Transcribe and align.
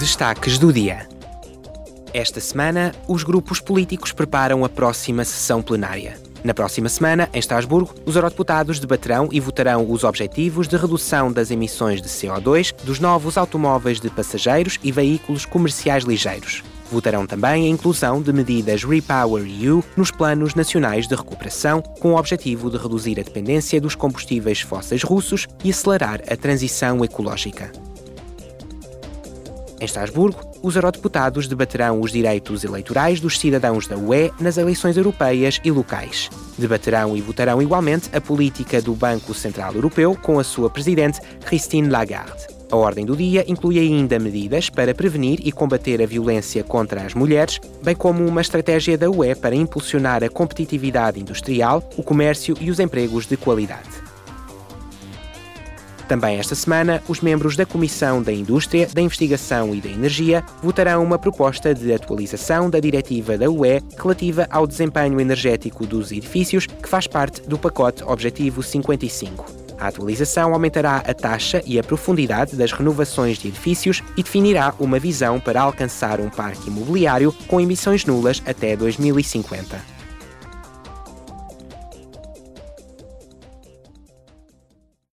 Destaques 0.00 0.58
do 0.58 0.72
dia. 0.72 1.06
Esta 2.14 2.40
semana, 2.40 2.94
os 3.06 3.22
grupos 3.22 3.60
políticos 3.60 4.12
preparam 4.12 4.64
a 4.64 4.68
próxima 4.70 5.26
sessão 5.26 5.60
plenária. 5.60 6.18
Na 6.42 6.54
próxima 6.54 6.88
semana, 6.88 7.28
em 7.34 7.38
Estrasburgo, 7.38 7.94
os 8.06 8.16
eurodeputados 8.16 8.80
debaterão 8.80 9.28
e 9.30 9.38
votarão 9.38 9.90
os 9.90 10.02
objetivos 10.02 10.66
de 10.66 10.78
redução 10.78 11.30
das 11.30 11.50
emissões 11.50 12.00
de 12.00 12.08
CO2 12.08 12.74
dos 12.82 12.98
novos 12.98 13.36
automóveis 13.36 14.00
de 14.00 14.08
passageiros 14.08 14.78
e 14.82 14.90
veículos 14.90 15.44
comerciais 15.44 16.04
ligeiros. 16.04 16.62
Votarão 16.90 17.26
também 17.26 17.66
a 17.66 17.68
inclusão 17.68 18.22
de 18.22 18.32
medidas 18.32 18.84
Repower 18.84 19.44
EU 19.46 19.84
nos 19.98 20.10
planos 20.10 20.54
nacionais 20.54 21.06
de 21.06 21.14
recuperação, 21.14 21.82
com 21.82 22.14
o 22.14 22.16
objetivo 22.16 22.70
de 22.70 22.78
reduzir 22.78 23.20
a 23.20 23.22
dependência 23.22 23.78
dos 23.78 23.94
combustíveis 23.94 24.62
fósseis 24.62 25.02
russos 25.02 25.46
e 25.62 25.68
acelerar 25.68 26.22
a 26.26 26.36
transição 26.38 27.04
ecológica. 27.04 27.70
Em 29.80 29.84
Estrasburgo, 29.86 30.38
os 30.62 30.76
eurodeputados 30.76 31.48
debaterão 31.48 32.02
os 32.02 32.12
direitos 32.12 32.64
eleitorais 32.64 33.18
dos 33.18 33.38
cidadãos 33.38 33.86
da 33.86 33.96
UE 33.96 34.30
nas 34.38 34.58
eleições 34.58 34.98
europeias 34.98 35.58
e 35.64 35.70
locais. 35.70 36.28
Debaterão 36.58 37.16
e 37.16 37.22
votarão 37.22 37.62
igualmente 37.62 38.10
a 38.14 38.20
política 38.20 38.82
do 38.82 38.94
Banco 38.94 39.32
Central 39.32 39.72
Europeu 39.72 40.14
com 40.20 40.38
a 40.38 40.44
sua 40.44 40.68
presidente, 40.68 41.18
Christine 41.46 41.88
Lagarde. 41.88 42.46
A 42.70 42.76
ordem 42.76 43.06
do 43.06 43.16
dia 43.16 43.42
inclui 43.48 43.78
ainda 43.78 44.18
medidas 44.18 44.68
para 44.68 44.94
prevenir 44.94 45.40
e 45.42 45.50
combater 45.50 46.00
a 46.02 46.06
violência 46.06 46.62
contra 46.62 47.02
as 47.02 47.14
mulheres, 47.14 47.58
bem 47.82 47.96
como 47.96 48.24
uma 48.24 48.42
estratégia 48.42 48.98
da 48.98 49.10
UE 49.10 49.34
para 49.34 49.56
impulsionar 49.56 50.22
a 50.22 50.28
competitividade 50.28 51.18
industrial, 51.18 51.82
o 51.96 52.02
comércio 52.02 52.54
e 52.60 52.70
os 52.70 52.78
empregos 52.78 53.26
de 53.26 53.36
qualidade. 53.36 54.09
Também 56.10 56.38
esta 56.38 56.56
semana, 56.56 57.00
os 57.06 57.20
membros 57.20 57.54
da 57.54 57.64
Comissão 57.64 58.20
da 58.20 58.32
Indústria, 58.32 58.88
da 58.92 59.00
Investigação 59.00 59.72
e 59.72 59.80
da 59.80 59.88
Energia 59.88 60.44
votarão 60.60 61.04
uma 61.04 61.16
proposta 61.16 61.72
de 61.72 61.92
atualização 61.92 62.68
da 62.68 62.80
diretiva 62.80 63.38
da 63.38 63.48
UE 63.48 63.80
relativa 63.96 64.44
ao 64.50 64.66
desempenho 64.66 65.20
energético 65.20 65.86
dos 65.86 66.10
edifícios, 66.10 66.66
que 66.66 66.88
faz 66.88 67.06
parte 67.06 67.42
do 67.42 67.56
pacote 67.56 68.02
Objetivo 68.02 68.60
55. 68.60 69.46
A 69.78 69.86
atualização 69.86 70.52
aumentará 70.52 70.96
a 70.96 71.14
taxa 71.14 71.62
e 71.64 71.78
a 71.78 71.84
profundidade 71.84 72.56
das 72.56 72.72
renovações 72.72 73.38
de 73.38 73.46
edifícios 73.46 74.02
e 74.16 74.24
definirá 74.24 74.74
uma 74.80 74.98
visão 74.98 75.38
para 75.38 75.62
alcançar 75.62 76.18
um 76.18 76.28
parque 76.28 76.70
imobiliário 76.70 77.32
com 77.46 77.60
emissões 77.60 78.04
nulas 78.04 78.42
até 78.44 78.74
2050. 78.74 79.99